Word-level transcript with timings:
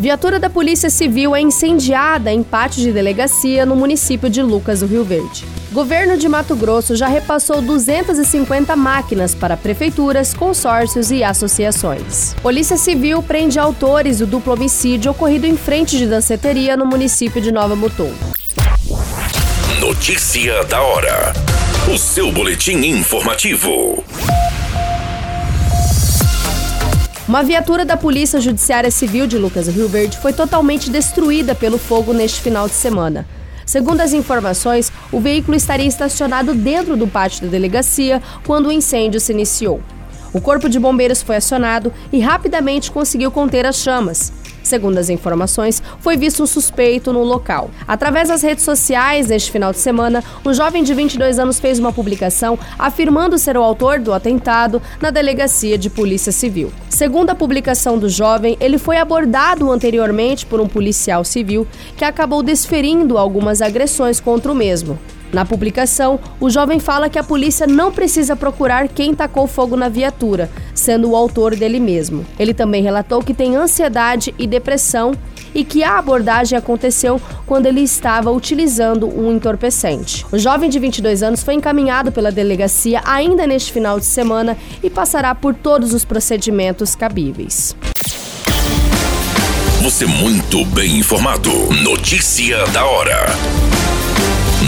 Viatura 0.00 0.38
da 0.38 0.48
Polícia 0.48 0.88
Civil 0.88 1.36
é 1.36 1.42
incendiada 1.42 2.32
em 2.32 2.42
pátio 2.42 2.80
de 2.80 2.90
delegacia 2.90 3.66
no 3.66 3.76
município 3.76 4.30
de 4.30 4.40
Lucas 4.40 4.80
do 4.80 4.86
Rio 4.86 5.04
Verde. 5.04 5.44
Governo 5.70 6.16
de 6.16 6.26
Mato 6.26 6.56
Grosso 6.56 6.96
já 6.96 7.06
repassou 7.06 7.60
250 7.60 8.74
máquinas 8.76 9.34
para 9.34 9.58
prefeituras, 9.58 10.32
consórcios 10.32 11.10
e 11.10 11.22
associações. 11.22 12.34
Polícia 12.40 12.78
Civil 12.78 13.22
prende 13.22 13.58
autores 13.58 14.20
do 14.20 14.26
duplo 14.26 14.54
homicídio 14.54 15.10
ocorrido 15.10 15.46
em 15.46 15.54
frente 15.54 15.98
de 15.98 16.06
danceteria 16.06 16.78
no 16.78 16.86
município 16.86 17.38
de 17.38 17.52
Nova 17.52 17.76
Mutum. 17.76 18.10
Notícia 19.80 20.64
da 20.64 20.80
hora. 20.80 21.34
O 21.92 21.98
seu 21.98 22.32
boletim 22.32 22.78
informativo. 22.86 24.02
Uma 27.30 27.44
viatura 27.44 27.84
da 27.84 27.96
Polícia 27.96 28.40
Judiciária 28.40 28.90
Civil 28.90 29.24
de 29.24 29.38
Lucas 29.38 29.68
Rio 29.68 29.88
Verde 29.88 30.18
foi 30.18 30.32
totalmente 30.32 30.90
destruída 30.90 31.54
pelo 31.54 31.78
fogo 31.78 32.12
neste 32.12 32.40
final 32.40 32.66
de 32.66 32.74
semana. 32.74 33.24
Segundo 33.64 34.00
as 34.00 34.12
informações, 34.12 34.90
o 35.12 35.20
veículo 35.20 35.56
estaria 35.56 35.86
estacionado 35.86 36.56
dentro 36.56 36.96
do 36.96 37.06
pátio 37.06 37.42
da 37.42 37.48
delegacia 37.48 38.20
quando 38.44 38.66
o 38.66 38.72
incêndio 38.72 39.20
se 39.20 39.30
iniciou. 39.30 39.80
O 40.32 40.40
corpo 40.40 40.68
de 40.68 40.80
bombeiros 40.80 41.22
foi 41.22 41.36
acionado 41.36 41.92
e 42.12 42.18
rapidamente 42.18 42.90
conseguiu 42.90 43.30
conter 43.30 43.64
as 43.64 43.76
chamas. 43.76 44.32
Segundo 44.62 44.98
as 44.98 45.08
informações, 45.08 45.82
foi 46.00 46.16
visto 46.16 46.42
um 46.42 46.46
suspeito 46.46 47.12
no 47.12 47.22
local. 47.22 47.70
Através 47.86 48.28
das 48.28 48.42
redes 48.42 48.64
sociais, 48.64 49.28
neste 49.28 49.50
final 49.50 49.72
de 49.72 49.78
semana, 49.78 50.22
um 50.44 50.52
jovem 50.52 50.82
de 50.82 50.94
22 50.94 51.38
anos 51.38 51.58
fez 51.58 51.78
uma 51.78 51.92
publicação 51.92 52.58
afirmando 52.78 53.38
ser 53.38 53.56
o 53.56 53.62
autor 53.62 53.98
do 54.00 54.12
atentado 54.12 54.82
na 55.00 55.10
delegacia 55.10 55.78
de 55.78 55.88
Polícia 55.88 56.32
Civil. 56.32 56.72
Segundo 57.00 57.30
a 57.30 57.34
publicação 57.34 57.98
do 57.98 58.10
jovem, 58.10 58.58
ele 58.60 58.76
foi 58.76 58.98
abordado 58.98 59.72
anteriormente 59.72 60.44
por 60.44 60.60
um 60.60 60.68
policial 60.68 61.24
civil 61.24 61.66
que 61.96 62.04
acabou 62.04 62.42
desferindo 62.42 63.16
algumas 63.16 63.62
agressões 63.62 64.20
contra 64.20 64.52
o 64.52 64.54
mesmo. 64.54 64.98
Na 65.32 65.46
publicação, 65.46 66.20
o 66.38 66.50
jovem 66.50 66.78
fala 66.78 67.08
que 67.08 67.18
a 67.18 67.24
polícia 67.24 67.66
não 67.66 67.90
precisa 67.90 68.36
procurar 68.36 68.86
quem 68.86 69.14
tacou 69.14 69.46
fogo 69.46 69.78
na 69.78 69.88
viatura, 69.88 70.50
sendo 70.74 71.12
o 71.12 71.16
autor 71.16 71.56
dele 71.56 71.80
mesmo. 71.80 72.22
Ele 72.38 72.52
também 72.52 72.82
relatou 72.82 73.22
que 73.22 73.32
tem 73.32 73.56
ansiedade 73.56 74.34
e 74.38 74.46
depressão 74.46 75.12
e 75.54 75.64
que 75.64 75.82
a 75.82 75.98
abordagem 75.98 76.56
aconteceu 76.56 77.20
quando 77.46 77.66
ele 77.66 77.80
estava 77.80 78.30
utilizando 78.30 79.06
um 79.06 79.32
entorpecente. 79.32 80.26
O 80.30 80.38
jovem 80.38 80.70
de 80.70 80.78
22 80.78 81.22
anos 81.22 81.42
foi 81.42 81.54
encaminhado 81.54 82.12
pela 82.12 82.30
delegacia 82.30 83.02
ainda 83.04 83.46
neste 83.46 83.72
final 83.72 83.98
de 83.98 84.06
semana 84.06 84.56
e 84.82 84.90
passará 84.90 85.34
por 85.34 85.54
todos 85.54 85.92
os 85.92 86.04
procedimentos 86.04 86.94
cabíveis. 86.94 87.76
Você 89.82 90.04
muito 90.06 90.64
bem 90.66 90.98
informado. 90.98 91.50
Notícia 91.82 92.66
da 92.66 92.84
hora 92.84 93.79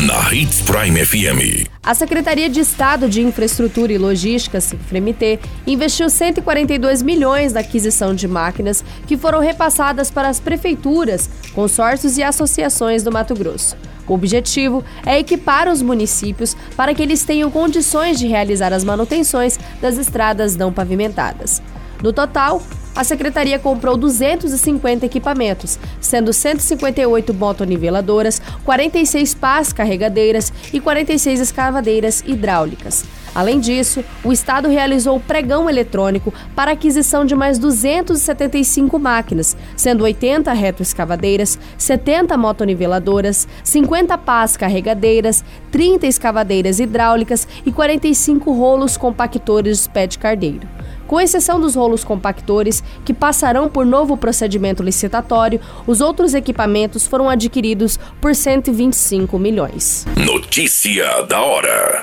na 0.00 0.32
Hits 0.32 0.62
Prime 0.62 1.04
FM. 1.04 1.68
A 1.82 1.94
Secretaria 1.94 2.48
de 2.48 2.60
Estado 2.60 3.10
de 3.10 3.20
Infraestrutura 3.20 3.92
e 3.92 3.98
Logística, 3.98 4.58
CIFREMT, 4.58 5.38
investiu 5.66 6.08
142 6.08 7.02
milhões 7.02 7.52
na 7.52 7.60
aquisição 7.60 8.14
de 8.14 8.26
máquinas 8.26 8.82
que 9.06 9.18
foram 9.18 9.38
repassadas 9.38 10.10
para 10.10 10.28
as 10.28 10.40
prefeituras, 10.40 11.28
consórcios 11.54 12.16
e 12.16 12.22
associações 12.22 13.02
do 13.02 13.12
Mato 13.12 13.34
Grosso. 13.34 13.76
O 14.08 14.14
objetivo 14.14 14.82
é 15.04 15.18
equipar 15.18 15.68
os 15.68 15.82
municípios 15.82 16.56
para 16.74 16.94
que 16.94 17.02
eles 17.02 17.22
tenham 17.22 17.50
condições 17.50 18.18
de 18.18 18.26
realizar 18.26 18.72
as 18.72 18.82
manutenções 18.82 19.58
das 19.80 19.98
estradas 19.98 20.56
não 20.56 20.72
pavimentadas. 20.72 21.62
No 22.02 22.12
total, 22.12 22.62
a 22.94 23.04
secretaria 23.04 23.58
comprou 23.58 23.96
250 23.96 25.06
equipamentos, 25.06 25.78
sendo 26.00 26.32
158 26.32 27.32
motoniveladoras, 27.32 28.40
46 28.64 29.34
pás 29.34 29.72
carregadeiras 29.72 30.52
e 30.72 30.80
46 30.80 31.40
escavadeiras 31.40 32.22
hidráulicas. 32.26 33.04
Além 33.34 33.60
disso, 33.60 34.04
o 34.22 34.30
Estado 34.30 34.68
realizou 34.68 35.18
pregão 35.18 35.68
eletrônico 35.68 36.34
para 36.54 36.72
aquisição 36.72 37.24
de 37.24 37.34
mais 37.34 37.58
275 37.58 38.98
máquinas, 38.98 39.56
sendo 39.74 40.04
80 40.04 40.52
retroescavadeiras, 40.52 41.58
70 41.78 42.36
motoniveladoras, 42.36 43.48
50 43.64 44.18
pás 44.18 44.54
carregadeiras, 44.56 45.42
30 45.70 46.06
escavadeiras 46.06 46.78
hidráulicas 46.78 47.48
e 47.64 47.72
45 47.72 48.52
rolos 48.52 48.98
compactores 48.98 49.84
de 49.84 49.88
pé 49.88 50.06
de 50.06 50.18
cardeiro. 50.18 50.68
Com 51.12 51.20
exceção 51.20 51.60
dos 51.60 51.74
rolos 51.74 52.02
compactores, 52.02 52.82
que 53.04 53.12
passarão 53.12 53.68
por 53.68 53.84
novo 53.84 54.16
procedimento 54.16 54.82
licitatório, 54.82 55.60
os 55.86 56.00
outros 56.00 56.32
equipamentos 56.32 57.06
foram 57.06 57.28
adquiridos 57.28 58.00
por 58.18 58.34
125 58.34 59.38
milhões. 59.38 60.06
Notícia 60.16 61.04
da 61.28 61.42
hora. 61.42 62.00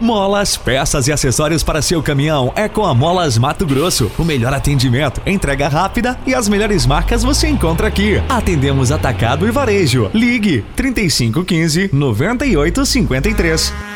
Molas, 0.00 0.56
peças 0.56 1.08
e 1.08 1.12
acessórios 1.12 1.62
para 1.62 1.82
seu 1.82 2.02
caminhão 2.02 2.54
é 2.56 2.70
com 2.70 2.86
a 2.86 2.94
Molas 2.94 3.36
Mato 3.36 3.66
Grosso. 3.66 4.10
O 4.18 4.24
melhor 4.24 4.54
atendimento, 4.54 5.20
entrega 5.26 5.68
rápida 5.68 6.18
e 6.26 6.34
as 6.34 6.48
melhores 6.48 6.86
marcas 6.86 7.22
você 7.22 7.48
encontra 7.48 7.86
aqui. 7.86 8.14
Atendemos 8.30 8.90
atacado 8.90 9.46
e 9.46 9.50
varejo. 9.50 10.10
Ligue 10.14 10.64
3515 10.74 11.90
9853. 11.92 13.95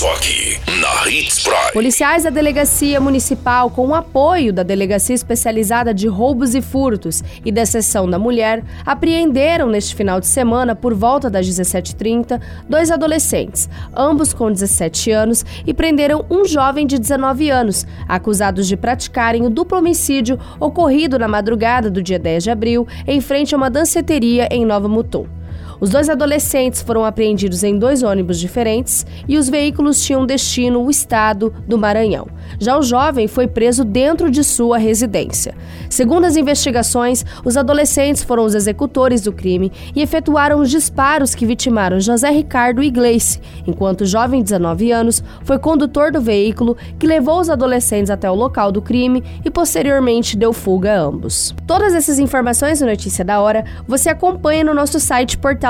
Só 0.00 0.14
aqui, 0.14 0.58
na 0.80 1.10
Hits 1.10 1.40
Prime. 1.40 1.72
Policiais 1.74 2.24
da 2.24 2.30
Delegacia 2.30 2.98
Municipal, 2.98 3.68
com 3.68 3.88
o 3.88 3.94
apoio 3.94 4.50
da 4.50 4.62
Delegacia 4.62 5.14
Especializada 5.14 5.92
de 5.92 6.08
Roubos 6.08 6.54
e 6.54 6.62
Furtos 6.62 7.22
e 7.44 7.52
da 7.52 7.66
Seção 7.66 8.08
da 8.08 8.18
Mulher, 8.18 8.64
apreenderam 8.86 9.68
neste 9.68 9.94
final 9.94 10.18
de 10.18 10.26
semana, 10.26 10.74
por 10.74 10.94
volta 10.94 11.28
das 11.28 11.46
17h30, 11.46 12.40
dois 12.66 12.90
adolescentes, 12.90 13.68
ambos 13.94 14.32
com 14.32 14.50
17 14.50 15.10
anos, 15.10 15.44
e 15.66 15.74
prenderam 15.74 16.24
um 16.30 16.46
jovem 16.46 16.86
de 16.86 16.98
19 16.98 17.50
anos, 17.50 17.86
acusados 18.08 18.66
de 18.66 18.78
praticarem 18.78 19.44
o 19.44 19.50
duplo 19.50 19.76
homicídio 19.76 20.40
ocorrido 20.58 21.18
na 21.18 21.28
madrugada 21.28 21.90
do 21.90 22.02
dia 22.02 22.18
10 22.18 22.44
de 22.44 22.50
abril, 22.50 22.88
em 23.06 23.20
frente 23.20 23.54
a 23.54 23.58
uma 23.58 23.68
danceteria 23.68 24.48
em 24.50 24.64
Nova 24.64 24.88
Mutum. 24.88 25.39
Os 25.80 25.88
dois 25.88 26.10
adolescentes 26.10 26.82
foram 26.82 27.04
apreendidos 27.04 27.64
em 27.64 27.78
dois 27.78 28.02
ônibus 28.02 28.38
diferentes 28.38 29.06
e 29.26 29.38
os 29.38 29.48
veículos 29.48 30.02
tinham 30.02 30.26
destino 30.26 30.84
o 30.84 30.90
estado 30.90 31.54
do 31.66 31.78
Maranhão. 31.78 32.28
Já 32.58 32.76
o 32.76 32.82
jovem 32.82 33.26
foi 33.26 33.46
preso 33.46 33.82
dentro 33.82 34.30
de 34.30 34.44
sua 34.44 34.76
residência. 34.76 35.54
Segundo 35.88 36.26
as 36.26 36.36
investigações, 36.36 37.24
os 37.44 37.56
adolescentes 37.56 38.22
foram 38.22 38.44
os 38.44 38.54
executores 38.54 39.22
do 39.22 39.32
crime 39.32 39.72
e 39.94 40.02
efetuaram 40.02 40.60
os 40.60 40.70
disparos 40.70 41.34
que 41.34 41.46
vitimaram 41.46 41.98
José 41.98 42.30
Ricardo 42.30 42.82
e 42.82 42.90
Gleice, 42.90 43.40
enquanto 43.66 44.02
o 44.02 44.06
jovem 44.06 44.40
de 44.40 44.50
19 44.50 44.92
anos 44.92 45.22
foi 45.44 45.58
condutor 45.58 46.12
do 46.12 46.20
veículo 46.20 46.76
que 46.98 47.06
levou 47.06 47.40
os 47.40 47.48
adolescentes 47.48 48.10
até 48.10 48.30
o 48.30 48.34
local 48.34 48.70
do 48.70 48.82
crime 48.82 49.24
e 49.44 49.50
posteriormente 49.50 50.36
deu 50.36 50.52
fuga 50.52 50.92
a 50.92 51.00
ambos. 51.00 51.54
Todas 51.66 51.94
essas 51.94 52.18
informações 52.18 52.80
no 52.80 52.86
Notícia 52.86 53.24
da 53.24 53.40
Hora 53.40 53.64
você 53.86 54.10
acompanha 54.10 54.64
no 54.64 54.74
nosso 54.74 55.00
site 55.00 55.38
portal 55.38 55.69